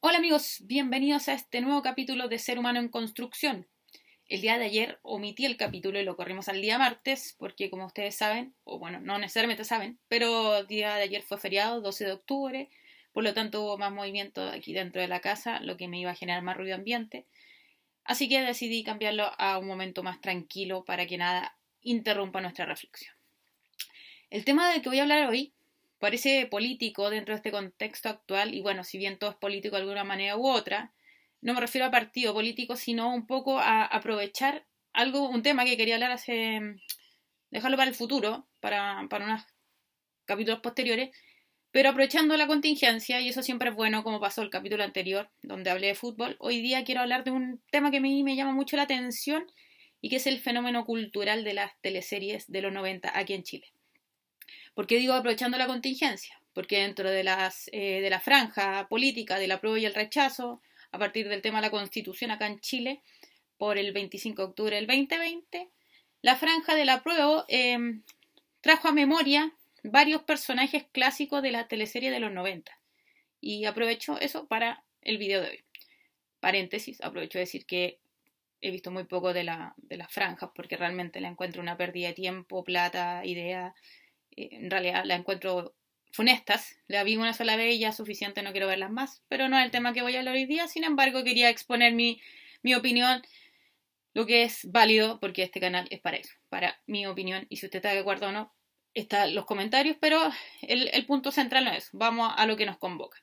[0.00, 3.66] Hola amigos, bienvenidos a este nuevo capítulo de Ser Humano en Construcción.
[4.28, 7.86] El día de ayer omití el capítulo y lo corrimos al día martes porque como
[7.86, 12.04] ustedes saben, o bueno, no necesariamente saben, pero el día de ayer fue feriado, 12
[12.04, 12.68] de octubre,
[13.12, 16.10] por lo tanto hubo más movimiento aquí dentro de la casa, lo que me iba
[16.10, 17.26] a generar más ruido ambiente.
[18.04, 23.14] Así que decidí cambiarlo a un momento más tranquilo para que nada interrumpa nuestra reflexión.
[24.28, 25.55] El tema del que voy a hablar hoy
[25.98, 29.82] parece político dentro de este contexto actual, y bueno, si bien todo es político de
[29.82, 30.92] alguna manera u otra,
[31.40, 35.76] no me refiero a partido político, sino un poco a aprovechar algo, un tema que
[35.76, 36.60] quería hablar hace,
[37.50, 39.42] dejarlo para el futuro, para, para unos
[40.24, 41.10] capítulos posteriores,
[41.70, 45.70] pero aprovechando la contingencia, y eso siempre es bueno, como pasó el capítulo anterior, donde
[45.70, 48.52] hablé de fútbol, hoy día quiero hablar de un tema que a mí me llama
[48.52, 49.44] mucho la atención
[50.00, 53.75] y que es el fenómeno cultural de las teleseries de los 90 aquí en Chile.
[54.74, 56.40] ¿Por qué digo aprovechando la contingencia?
[56.52, 60.60] Porque dentro de, las, eh, de la franja política del apruebo y el rechazo,
[60.90, 63.02] a partir del tema de la constitución acá en Chile,
[63.58, 65.68] por el 25 de octubre del 2020,
[66.22, 68.02] la franja del apruebo em,
[68.60, 69.52] trajo a memoria
[69.82, 72.78] varios personajes clásicos de la teleserie de los 90.
[73.40, 75.64] Y aprovecho eso para el video de hoy.
[76.40, 77.98] Paréntesis, aprovecho de decir que
[78.60, 82.08] he visto muy poco de, la, de las franjas porque realmente la encuentro una pérdida
[82.08, 84.05] de tiempo, plata, idea eh,
[84.36, 85.74] en realidad la encuentro
[86.12, 86.76] funestas.
[86.88, 89.22] La vi una sola vez y ya suficiente, no quiero verlas más.
[89.28, 90.68] Pero no es el tema que voy a hablar hoy día.
[90.68, 92.20] Sin embargo, quería exponer mi,
[92.62, 93.22] mi opinión,
[94.14, 97.46] lo que es válido, porque este canal es para eso, para mi opinión.
[97.48, 98.52] Y si usted está de acuerdo o no,
[98.94, 100.18] están los comentarios, pero
[100.62, 101.90] el, el punto central no es.
[101.92, 103.22] Vamos a lo que nos convoca.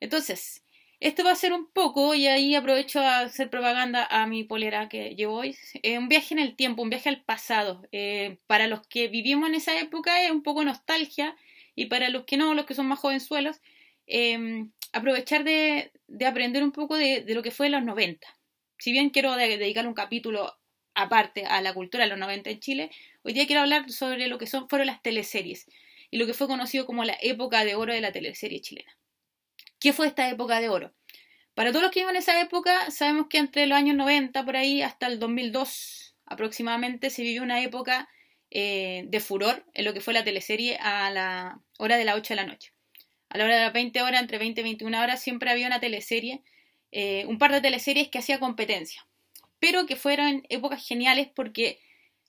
[0.00, 0.64] Entonces,
[1.02, 4.88] esto va a ser un poco, y ahí aprovecho a hacer propaganda a mi polera
[4.88, 7.82] que llevo hoy, eh, un viaje en el tiempo, un viaje al pasado.
[7.90, 11.36] Eh, para los que vivimos en esa época es un poco nostalgia,
[11.74, 13.60] y para los que no, los que son más jovenzuelos,
[14.06, 18.26] eh, aprovechar de, de, aprender un poco de, de, lo que fue en los 90.
[18.78, 20.56] Si bien quiero dedicar un capítulo
[20.94, 22.90] aparte a la cultura de los 90 en Chile,
[23.22, 25.66] hoy día quiero hablar sobre lo que son, fueron las teleseries
[26.12, 28.92] y lo que fue conocido como la época de oro de la teleserie chilena.
[29.82, 30.94] ¿Qué fue esta época de oro?
[31.54, 34.56] Para todos los que viven en esa época, sabemos que entre los años 90 por
[34.56, 38.08] ahí hasta el 2002 aproximadamente se vivió una época
[38.52, 42.28] eh, de furor en lo que fue la teleserie a la hora de las 8
[42.34, 42.72] de la noche.
[43.28, 45.80] A la hora de las 20 horas, entre 20 y 21 horas, siempre había una
[45.80, 46.44] teleserie,
[46.92, 49.04] eh, un par de teleseries que hacía competencia,
[49.58, 51.80] pero que fueron épocas geniales porque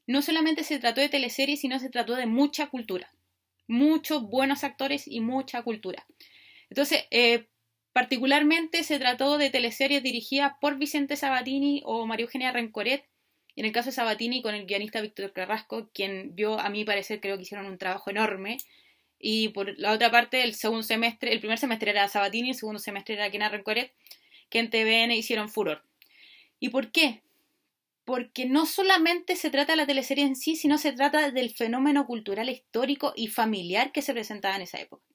[0.08, 3.14] no solamente se trató de teleseries, sino se trató de mucha cultura,
[3.68, 6.08] muchos buenos actores y mucha cultura.
[6.74, 7.46] Entonces, eh,
[7.92, 13.06] particularmente se trató de teleseries dirigidas por Vicente Sabatini o María Eugenia Rencoret.
[13.56, 17.22] En el caso de Sabatini, con el guionista Víctor Carrasco, quien yo, a mi parecer,
[17.22, 18.58] creo que hicieron un trabajo enorme.
[19.20, 22.80] Y por la otra parte, el segundo semestre, el primer semestre era Sabatini, el segundo
[22.80, 23.94] semestre era Kena Rencoret,
[24.50, 25.84] que en TVN hicieron furor.
[26.60, 27.22] ¿Y por qué?
[28.04, 32.08] Porque no solamente se trata de la teleserie en sí, sino se trata del fenómeno
[32.08, 35.13] cultural, histórico y familiar que se presentaba en esa época.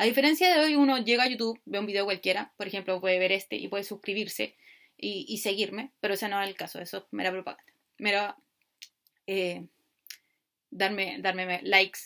[0.00, 3.18] A diferencia de hoy, uno llega a YouTube, ve un video cualquiera, por ejemplo, puede
[3.18, 4.56] ver este y puede suscribirse
[4.96, 7.70] y, seguirme, pero ese no es el caso, eso es mera propaganda.
[7.98, 8.34] Mera
[9.26, 9.66] eh,
[10.70, 12.00] darme, darme likes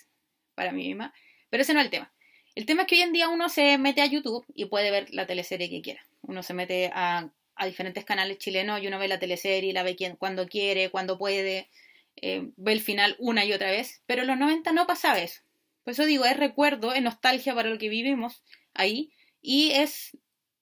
[0.56, 1.15] para mí misma,
[1.50, 2.12] pero ese no es el tema.
[2.56, 5.15] El tema es que hoy en día uno se mete a YouTube y puede ver
[5.15, 6.04] la teleserie que quiera.
[6.22, 9.94] Uno se mete a, a diferentes canales chilenos y uno ve la teleserie, la ve
[9.94, 11.71] quien, cuando quiere, cuando puede,
[12.16, 14.03] eh, ve el final una y otra vez.
[14.06, 15.44] Pero en los 90 no pasaba eso.
[15.84, 19.12] Por eso digo, es recuerdo, es nostalgia para lo que vivimos ahí
[19.43, 20.17] y es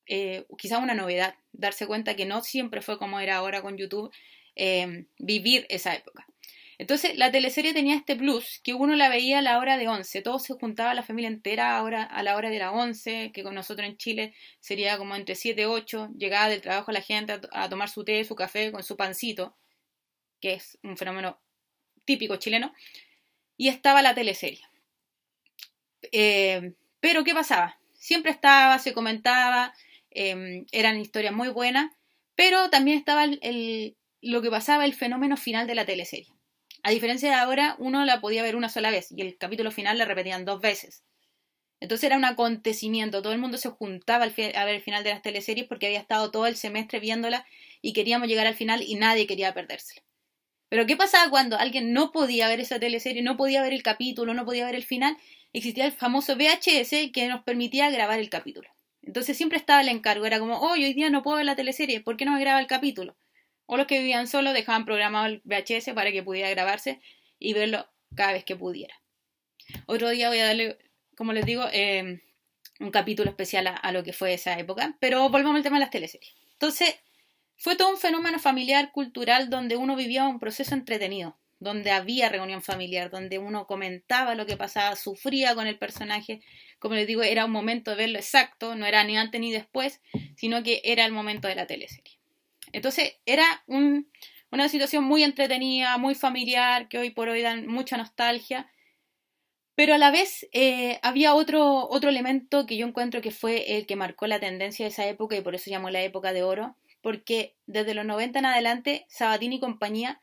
[0.07, 4.13] eh, quizá una novedad darse cuenta que no siempre fue como era ahora con YouTube
[4.57, 6.27] eh, vivir esa época.
[6.79, 10.23] Entonces la teleserie tenía este plus que uno la veía a la hora de 11,
[10.23, 13.55] todo se juntaba la familia entera ahora a la hora de la 11, que con
[13.55, 17.41] nosotros en Chile sería como entre 7 y 8, llegaba del trabajo la gente a,
[17.53, 19.57] a tomar su té, su café con su pancito,
[20.41, 21.41] que es un fenómeno
[22.05, 22.75] típico chileno,
[23.57, 24.72] y estaba la teleserie.
[26.13, 27.79] Eh, pero, ¿qué pasaba?
[27.95, 29.75] Siempre estaba, se comentaba,
[30.11, 31.93] eh, eran historias muy buenas,
[32.35, 36.33] pero también estaba lo que pasaba, el fenómeno final de la teleserie.
[36.85, 39.99] A diferencia de ahora, uno la podía ver una sola vez y el capítulo final
[39.99, 41.05] la repetían dos veces.
[41.81, 45.23] Entonces era un acontecimiento, todo el mundo se juntaba a ver el final de las
[45.23, 47.45] teleseries porque había estado todo el semestre viéndola
[47.81, 50.03] y queríamos llegar al final y nadie quería perdérsela.
[50.69, 54.33] Pero ¿qué pasaba cuando alguien no podía ver esa teleserie, no podía ver el capítulo,
[54.33, 55.17] no podía ver el final
[55.53, 58.69] existía el famoso VHS que nos permitía grabar el capítulo.
[59.03, 62.01] Entonces siempre estaba el encargo, era como, oh, hoy día no puedo ver la teleserie,
[62.01, 63.17] ¿por qué no me graba el capítulo?
[63.67, 67.01] O los que vivían solos dejaban programado el VHS para que pudiera grabarse
[67.39, 68.95] y verlo cada vez que pudiera.
[69.87, 70.79] Otro día voy a darle,
[71.17, 72.23] como les digo, eh,
[72.81, 75.91] un capítulo especial a, lo que fue esa época, pero volvamos al tema de las
[75.91, 76.35] teleseries.
[76.53, 76.97] Entonces,
[77.57, 82.63] fue todo un fenómeno familiar, cultural, donde uno vivía un proceso entretenido, donde había reunión
[82.63, 86.41] familiar, donde uno comentaba lo que pasaba, sufría con el personaje.
[86.79, 90.01] Como les digo, era un momento de verlo exacto, no era ni antes ni después,
[90.37, 92.19] sino que era el momento de la teleserie.
[92.73, 98.69] Entonces, era una situación muy entretenida, muy familiar, que hoy por hoy dan mucha nostalgia
[99.75, 103.87] pero a la vez eh, había otro, otro elemento que yo encuentro que fue el
[103.87, 106.77] que marcó la tendencia de esa época y por eso llamó la época de oro,
[107.01, 110.21] porque desde los 90 en adelante Sabatini y compañía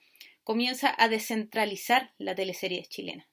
[0.50, 3.28] comienza a descentralizar la teleserie chilena.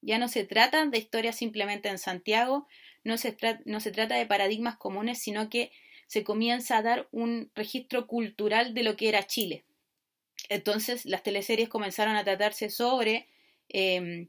[0.00, 2.66] Ya no se trata de historias simplemente en Santiago,
[3.04, 5.70] no se, trata de paradigmas comunes, sino que
[6.08, 9.64] se comienza a dar un registro cultural de lo que era Chile.
[10.48, 13.28] Entonces las teleseries comenzaron a tratarse sobre
[13.68, 14.26] em,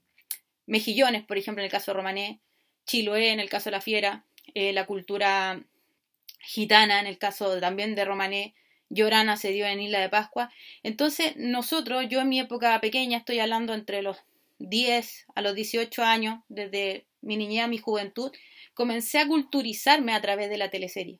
[0.68, 2.40] mejillones, por ejemplo, en el caso de Romané,
[2.86, 5.66] Chiloé, en el caso de la Fiera, eh, la cultura
[6.42, 8.54] gitana, en el caso también de Romané,
[8.90, 10.52] Llorana se dio en Isla de Pascua.
[10.84, 14.18] Entonces, nosotros, yo en mi época pequeña, estoy hablando entre los
[14.60, 18.32] 10 a los 18 años, desde mi niñez a mi juventud,
[18.74, 21.20] comencé a culturizarme a través de la teleserie.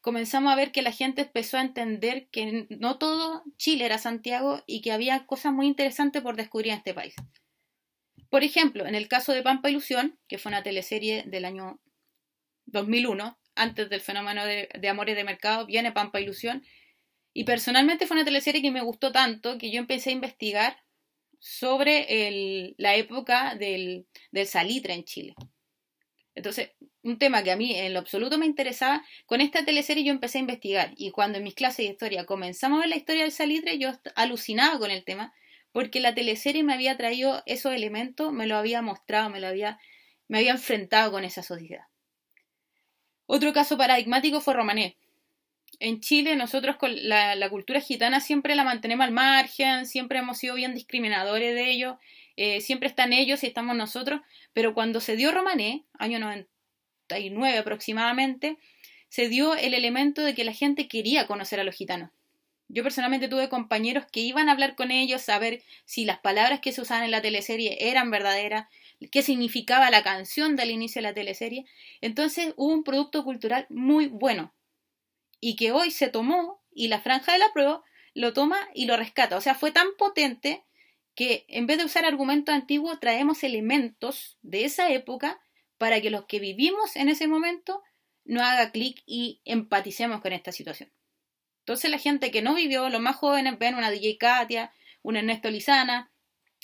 [0.00, 4.62] Comenzamos a ver que la gente empezó a entender que no todo Chile era Santiago
[4.66, 7.14] y que había cosas muy interesantes por descubrir en este país.
[8.28, 11.78] Por ejemplo, en el caso de Pampa Ilusión, que fue una teleserie del año
[12.66, 16.64] 2001, antes del fenómeno de, Amores de Mercado, viene Pampa Ilusión.
[17.34, 20.76] Y personalmente fue una teleserie que me gustó tanto que yo empecé a investigar
[21.38, 24.06] sobre la época del,
[24.46, 25.34] salitre en Chile.
[26.34, 26.70] Entonces,
[27.02, 30.38] un tema que a mí en lo absoluto me interesaba, con esta teleserie yo empecé
[30.38, 33.32] a investigar y cuando en mis clases de historia comenzamos a ver la historia del
[33.32, 35.34] salitre, yo alucinaba con el tema
[35.72, 39.78] porque la teleserie me había traído esos elementos, me lo había mostrado, me lo había,
[40.28, 41.86] me había enfrentado con esa sociedad.
[43.26, 44.96] Otro caso paradigmático fue Romané.
[45.84, 50.54] En Chile nosotros con la, cultura gitana siempre la mantenemos al margen, siempre hemos sido
[50.54, 51.96] bien discriminadores de ellos,
[52.36, 54.20] eh, siempre están ellos y estamos nosotros,
[54.52, 58.58] pero cuando se dio Romané, año 99 aproximadamente,
[59.08, 62.10] se dio el elemento de que la gente quería conocer a los gitanos.
[62.68, 66.60] Yo personalmente tuve compañeros que iban a hablar con ellos, a ver si las palabras
[66.60, 68.68] que se usaban en la teleserie eran verdaderas,
[69.10, 71.66] qué significaba la canción del inicio de la teleserie.
[72.00, 74.54] Entonces hubo un producto cultural muy bueno
[75.44, 77.82] y que hoy se tomó y la franja de la prueba
[78.14, 79.36] lo toma y lo rescata.
[79.36, 80.64] O sea, fue tan potente
[81.16, 85.40] que en vez de usar argumentos antiguos traemos elementos de esa época
[85.78, 87.82] para que los que vivimos en ese momento
[88.24, 90.92] no haga clic y empaticemos con esta situación.
[91.62, 94.72] Entonces la gente que no vivió, los más jóvenes ven una DJ Katia,
[95.02, 96.12] una Ernesto Lizana,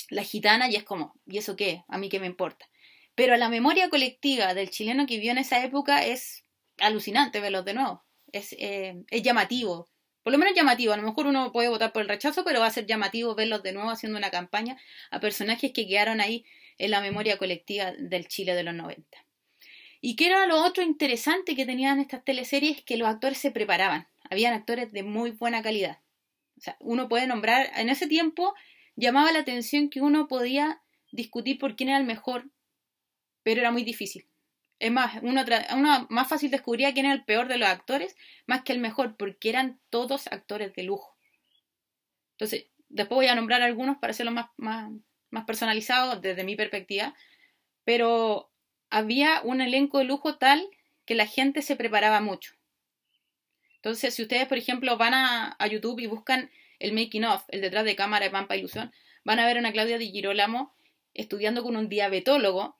[0.08, 1.82] la gitana y es como, ¿y eso qué?
[1.88, 2.70] ¿A mí qué me importa?
[3.16, 6.44] Pero la memoria colectiva del chileno que vivió en esa época es
[6.78, 8.07] alucinante verlos de nuevo.
[8.32, 9.88] Es, eh, es llamativo.
[10.22, 10.92] Por lo menos llamativo.
[10.92, 13.62] A lo mejor uno puede votar por el rechazo, pero va a ser llamativo verlos
[13.62, 14.76] de nuevo haciendo una campaña
[15.10, 16.44] a personajes que quedaron ahí
[16.76, 19.04] en la memoria colectiva del Chile de los 90.
[20.00, 22.82] ¿Y qué era lo otro interesante que tenían estas teleseries?
[22.82, 25.98] Que los actores se preparaban habían actores de muy buena calidad.
[26.56, 28.54] O sea, uno puede nombrar, en ese tiempo
[28.96, 30.82] llamaba la atención que uno podía
[31.12, 32.50] discutir por quién era el mejor,
[33.42, 34.27] pero era muy difícil.
[34.78, 35.44] Es más, uno,
[35.74, 38.16] uno más fácil descubría quién era el peor de los actores
[38.46, 41.16] más que el mejor, porque eran todos actores de lujo.
[42.32, 44.90] Entonces, después voy a nombrar algunos para hacerlo más, más,
[45.30, 47.14] más personalizado desde mi perspectiva,
[47.84, 48.52] pero
[48.90, 50.68] había un elenco de lujo tal
[51.04, 52.52] que la gente se preparaba mucho.
[53.76, 57.84] Entonces, si ustedes, por ejemplo, van a, YouTube y buscan el making of, el detrás
[57.84, 58.92] de cámara de Pampa Ilusión,
[59.24, 60.74] van a ver a una Claudia Di Girolamo
[61.14, 62.76] estudiando con un diabetólogo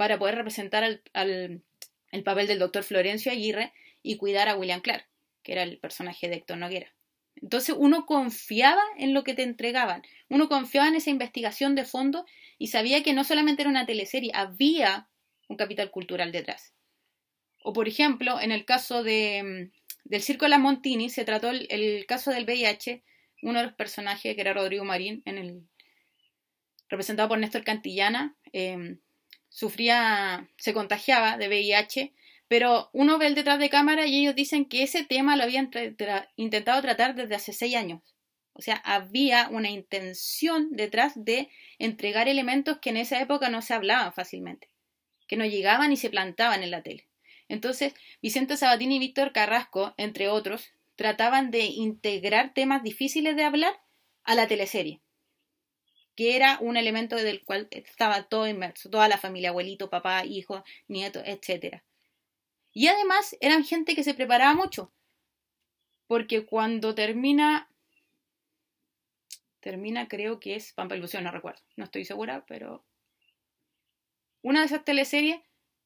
[0.00, 1.62] para poder representar al,
[2.10, 5.06] el papel del doctor Florencio Aguirre y cuidar a William Clark,
[5.42, 6.94] que era el personaje de Héctor Noguera.
[7.36, 12.24] Entonces uno confiaba en lo que te entregaban, uno confiaba en esa investigación de fondo
[12.56, 15.10] y sabía que no solamente era una teleserie, había
[15.48, 16.72] un capital cultural detrás.
[17.62, 19.70] O por ejemplo, en el caso de,
[20.04, 23.02] del Circo de la Montini se trató el, caso del VIH,
[23.42, 25.68] uno de los personajes que era Rodrigo Marín, en el,
[26.88, 28.98] representado por Néstor Cantillana, em,
[29.50, 32.14] sufría, se contagiaba de VIH,
[32.48, 35.70] pero uno ve el detrás de cámara y ellos dicen que ese tema lo habían
[36.36, 38.00] intentado tratar desde hace seis años.
[38.54, 43.74] O sea, había una intención detrás de entregar elementos que en esa época no se
[43.74, 44.68] hablaban fácilmente,
[45.28, 47.08] que no llegaban y se plantaban en la tele.
[47.48, 53.80] Entonces, Vicente Sabatini y Víctor Carrasco, entre otros, trataban de integrar temas difíciles de hablar
[54.24, 55.00] a la teleserie,
[56.20, 60.62] que era un elemento del cual estaba todo inmerso, toda la familia, abuelito, papá, hijo,
[60.86, 61.80] nieto, etc.
[62.74, 64.92] Y además eran gente que se preparaba mucho.
[66.06, 67.70] Porque cuando termina.
[69.60, 71.62] Termina, creo que es Pampa Ilusión, no recuerdo.
[71.76, 72.84] No estoy segura, pero.
[74.42, 75.40] Una de esas teleseries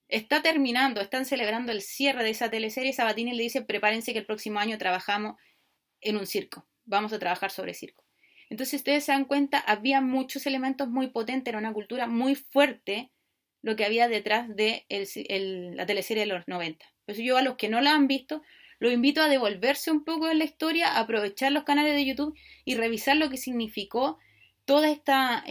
[0.09, 2.93] está terminando, están celebrando el cierre de esa teleserie.
[2.93, 5.37] Sabatini le dice: prepárense que el próximo año trabajamos
[6.00, 6.67] en un circo.
[6.85, 8.04] Vamos a trabajar sobre circo.
[8.51, 13.11] Entonces, ustedes se dan cuenta, había muchos elementos muy potentes, era una cultura muy fuerte
[13.63, 14.85] lo que había detrás de
[15.75, 16.85] la teleserie de los 90.
[17.07, 18.43] Por eso yo a los que no la han visto,
[18.79, 22.37] los invito a devolverse un poco en la historia, a aprovechar los canales de YouTube
[22.67, 24.19] y revisar lo que significó
[24.65, 25.45] toda esta,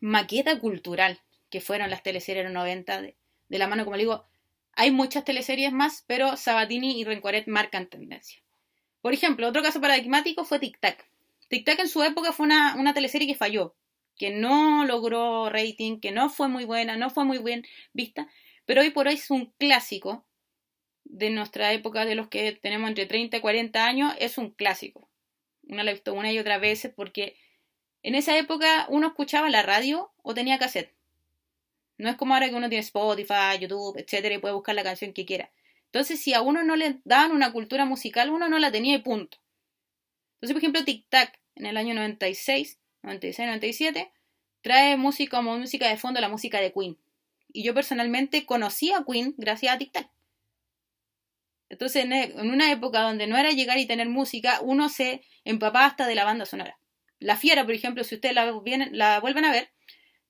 [0.00, 1.20] maqueta cultural
[1.50, 3.16] que fueron las teleseries de los 90 de,
[3.48, 4.26] la mano, como digo,
[4.72, 8.40] hay muchas teleseries más, pero Sabatini y Rencoret marcan tendencia.
[9.00, 11.07] Por ejemplo, otro caso paradigmático fue Tic Tac.
[11.48, 13.76] Tic Tac en su época fue una, una teleserie que falló,
[14.16, 18.28] que no logró rating, que no fue muy buena, no fue muy bien vista,
[18.66, 20.26] pero hoy por hoy es un clásico
[21.04, 25.08] de nuestra época, de los que tenemos entre 30 y 40 años, es un clásico.
[25.62, 27.36] Uno lo ha visto una y otra vez porque
[28.02, 30.94] en esa época uno escuchaba la radio o tenía cassette.
[31.96, 35.12] No es como ahora que uno tiene Spotify, YouTube, etcétera, y puede buscar la canción
[35.12, 35.50] que quiera.
[35.86, 38.98] Entonces, si a uno no le daban una cultura musical, uno no la tenía y
[38.98, 39.38] punto.
[40.34, 44.10] Entonces, por ejemplo, Tic Tac, en el año 96, 96, 97,
[44.62, 46.96] trae música como música de fondo la música de Queen.
[47.52, 50.08] Y yo personalmente conocí a Queen gracias a Tic Tac.
[51.70, 56.06] Entonces, en una época donde no era llegar y tener música, uno se empapaba hasta
[56.06, 56.78] de la banda sonora.
[57.18, 58.50] La Fiera, por ejemplo, si ustedes la,
[58.92, 59.70] la vuelven a ver,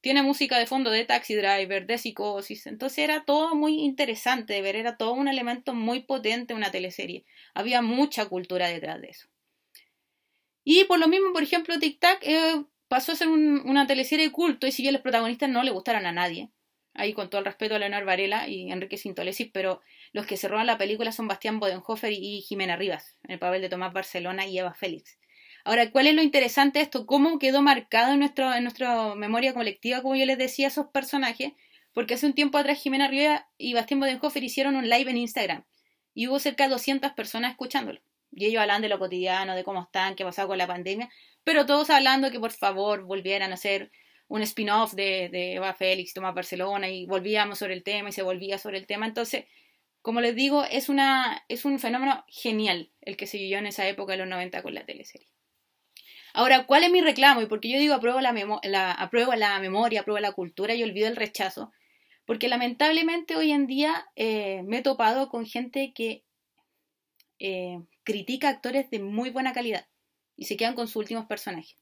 [0.00, 2.66] tiene música de fondo de Taxi Driver, de Psicosis.
[2.66, 7.24] Entonces era todo muy interesante de ver, era todo un elemento muy potente una teleserie.
[7.54, 9.28] Había mucha cultura detrás de eso.
[10.64, 14.32] Y por lo mismo, por ejemplo, Tic Tac eh, pasó a ser una teleserie de
[14.32, 16.50] culto y si bien los protagonistas no le gustaron a nadie.
[16.94, 19.80] Ahí con todo el respeto a Leonard Varela y Enrique Sintolesis, pero
[20.12, 23.62] los que se roban la película son Bastián Bodenhofer y Jimena Rivas, en el papel
[23.62, 25.18] de Tomás Barcelona y Eva Félix.
[25.64, 27.06] Ahora, ¿cuál es lo interesante de esto?
[27.06, 31.52] ¿Cómo quedó marcado en, nuestro, en nuestra memoria colectiva, como yo les decía, esos personajes?
[31.92, 35.64] Porque hace un tiempo atrás Jimena Rivera y Bastián Bodenhofer hicieron un live en Instagram
[36.14, 38.00] y hubo cerca de 200 personas escuchándolo.
[38.30, 41.08] Y ellos hablan de lo cotidiano, de cómo están, qué ha pasado con la pandemia,
[41.44, 43.90] pero todos hablando que por favor volvieran a hacer
[44.28, 48.22] un spin-off de, de, Eva Félix, Tomás Barcelona, y volvíamos sobre el tema y se
[48.22, 49.06] volvía sobre el tema.
[49.06, 49.46] Entonces,
[50.02, 53.88] como les digo, es, una, es un fenómeno genial el que se vivió en esa
[53.88, 55.28] época de los 90 con la teleserie.
[56.34, 57.40] Ahora, ¿cuál es mi reclamo?
[57.42, 58.32] Y porque yo digo apruebo la,
[58.62, 61.72] la, apruebo la memoria, apruebo la cultura y olvido el rechazo.
[62.26, 66.24] Porque lamentablemente hoy en día eh, me he topado con gente que
[67.38, 69.86] eh, critica actores de muy buena calidad
[70.36, 71.76] y se quedan con sus últimos personajes.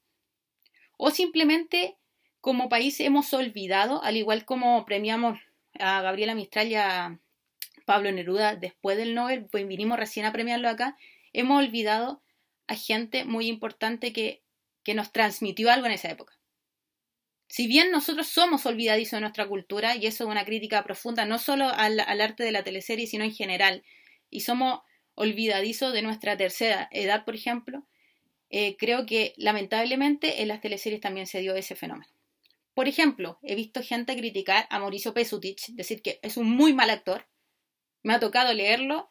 [0.96, 1.96] O simplemente
[2.40, 5.38] como país hemos olvidado, al igual como premiamos
[5.78, 7.20] a Gabriela Mistral y a
[7.84, 10.96] Pablo Neruda después del Nobel, pues vinimos recién a premiarlo acá,
[11.32, 12.22] hemos olvidado
[12.66, 14.42] a gente muy importante que,
[14.82, 16.36] que nos transmitió algo en esa época.
[17.48, 21.38] Si bien nosotros somos olvidadizos de nuestra cultura, y eso es una crítica profunda no
[21.38, 23.84] solo al, arte de la teleserie, sino en general,
[24.30, 24.80] y somos
[25.16, 27.85] olvidadizos de nuestra tercera edad, por ejemplo,
[28.50, 32.11] eh, creo que lamentablemente en las teleseries también se dio ese fenómeno.
[32.75, 36.90] Por ejemplo, he visto gente criticar a Mauricio Pesutich, decir que es un muy mal
[36.90, 37.26] actor.
[38.02, 39.11] Me ha tocado leerlo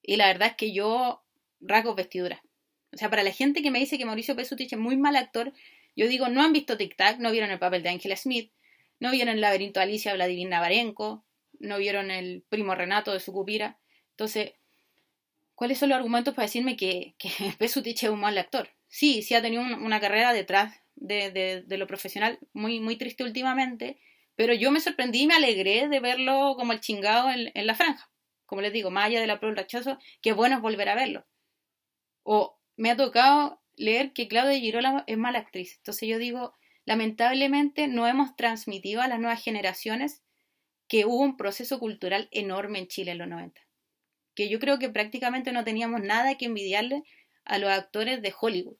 [0.00, 1.22] y la verdad es que yo
[1.60, 2.42] rasgo vestidura.
[2.92, 5.52] O sea, para la gente que me dice que Mauricio Pesutich es muy mal actor,
[5.96, 8.52] yo digo, no han visto Tic Tac, no vieron el papel de Angela Smith,
[9.00, 11.24] no vieron el laberinto de Alicia Vladimir Navarenko,
[11.58, 13.78] no vieron el primo Renato de Sucupira.
[14.10, 14.52] Entonces,
[15.60, 17.28] ¿cuáles son los argumentos para decirme que, que
[17.60, 18.70] es un mal actor?
[18.88, 24.00] Sí, sí ha tenido una carrera detrás de, lo profesional muy, muy triste últimamente,
[24.36, 28.10] pero yo me sorprendí y me alegré de verlo como el chingado en, la franja.
[28.46, 31.26] Como les digo, más de la prueba del rechazo, qué bueno es volver a verlo.
[32.22, 35.76] O me ha tocado leer que Claudia Girolamo es mala actriz.
[35.76, 36.54] Entonces yo digo,
[36.86, 40.22] lamentablemente no hemos transmitido a las nuevas generaciones
[40.88, 43.60] que hubo un proceso cultural enorme en Chile en los 90.
[44.40, 47.02] Que yo creo que prácticamente no teníamos nada que envidiarle
[47.44, 48.78] a los actores de Hollywood.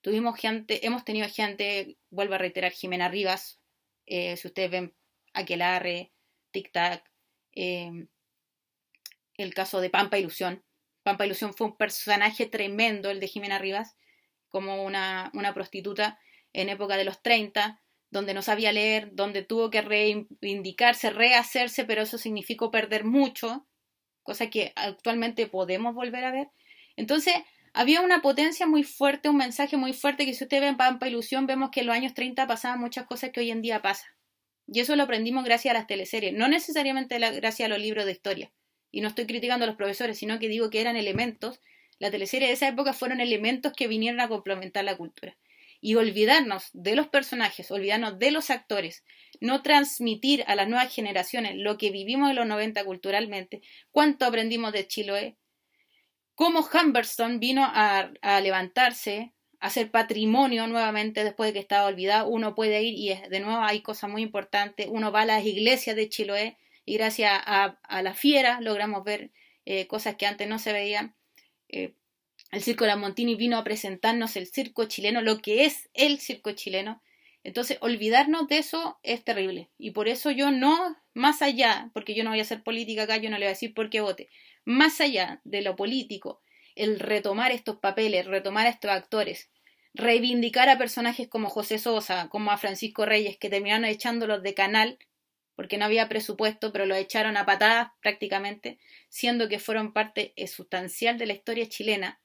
[0.00, 3.60] Tuvimos gente, hemos tenido gente, vuelvo a reiterar, Jimena Rivas,
[4.04, 4.96] eh, si ustedes ven
[5.32, 6.10] Aquelarre,
[6.50, 7.08] Tic Tac,
[7.52, 8.08] eh,
[9.34, 10.64] el caso de Pampa Ilusión,
[11.04, 13.96] Pampa Ilusión fue un personaje tremendo, el de Jimena Rivas,
[14.48, 16.18] como una, una prostituta
[16.52, 17.80] en época de los 30,
[18.10, 23.68] donde no sabía leer, donde tuvo que reivindicarse, rehacerse, pero eso significó perder mucho,
[24.22, 26.48] cosa que actualmente podemos volver a ver.
[26.96, 27.34] Entonces,
[27.74, 31.08] había una potencia muy fuerte, un mensaje muy fuerte, que si usted ve en Pampa
[31.08, 34.10] Ilusión, vemos que en los años 30 pasaban muchas cosas que hoy en día pasan.
[34.66, 38.12] Y eso lo aprendimos gracias a las teleseries, no necesariamente gracias a los libros de
[38.12, 38.52] historia.
[38.90, 41.60] Y no estoy criticando a los profesores, sino que digo que eran elementos,
[41.98, 45.36] la teleserie de esa época fueron elementos que vinieron a complementar la cultura.
[45.80, 49.02] Y olvidarnos de los personajes, olvidarnos de los actores,
[49.42, 54.72] no transmitir a las nuevas generaciones lo que vivimos en los 90 culturalmente, cuánto aprendimos
[54.72, 55.36] de Chiloé,
[56.34, 62.28] cómo Humberstone vino a, a levantarse, hacer patrimonio nuevamente después de que estaba olvidado.
[62.28, 64.86] Uno puede ir y de nuevo hay cosas muy importantes.
[64.88, 69.30] Uno va a las iglesias de Chiloé y gracias a, la fiera logramos ver
[69.64, 71.14] eh, cosas que antes no se veían.
[71.68, 71.94] Eh,
[72.52, 76.20] el Circo de la Montini vino a presentarnos el circo chileno, lo que es el
[76.20, 77.02] circo chileno.
[77.44, 79.70] Entonces, olvidarnos de eso es terrible.
[79.78, 83.16] Y por eso yo no, más allá, porque yo no voy a hacer política acá,
[83.16, 84.28] yo no le voy a decir por qué vote,
[84.64, 86.40] más allá de lo político,
[86.76, 89.50] el retomar estos papeles, retomar a estos actores,
[89.92, 94.98] reivindicar a personajes como José Sosa, como a Francisco Reyes, que terminaron echándolos de canal
[95.54, 101.18] porque no había presupuesto, pero los echaron a patadas prácticamente, siendo que fueron parte sustancial
[101.18, 102.20] de la historia chilena,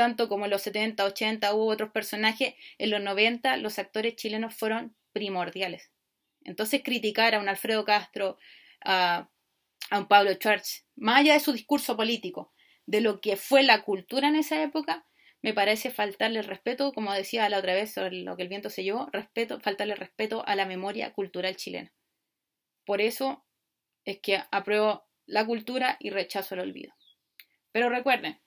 [0.00, 4.54] tanto como en los 70, 80 hubo otros personajes, en los 90 los actores chilenos
[4.54, 5.90] fueron primordiales.
[6.42, 8.38] Entonces criticar a un Alfredo Castro,
[8.82, 9.28] a,
[9.92, 12.50] un Pablo Schwartz, más allá de su discurso político,
[12.86, 15.06] de lo que fue la cultura en esa época,
[15.42, 18.82] me parece faltarle respeto, como decía la otra vez sobre lo que el viento se
[18.82, 21.92] llevó, respeto, faltarle respeto a la memoria cultural chilena.
[22.86, 23.44] Por eso
[24.06, 26.94] es que apruebo la cultura y rechazo el olvido.
[27.70, 28.40] Pero recuerden,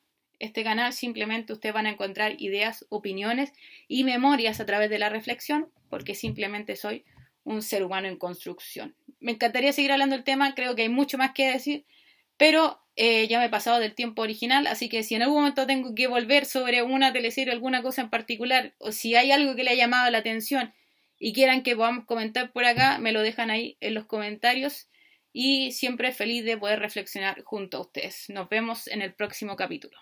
[0.44, 3.54] este canal simplemente ustedes van a encontrar ideas, opiniones
[3.88, 7.06] y memorias a través de la reflexión, porque simplemente soy
[7.46, 8.94] un ser humano en construcción.
[9.22, 11.86] Me encantaría seguir hablando del tema, creo que hay mucho más que decir,
[12.36, 15.66] pero eh, ya me he pasado del tiempo original, así que si en algún momento
[15.66, 19.56] tengo que volver sobre una teleserie o alguna cosa en particular, o si hay algo
[19.56, 20.74] que le ha llamado la atención
[21.20, 24.90] y quieran que podamos comentar por acá, me lo dejan ahí en los comentarios
[25.32, 28.26] y siempre feliz de poder reflexionar junto a ustedes.
[28.28, 29.98] Nos vemos en el próximo capítulo.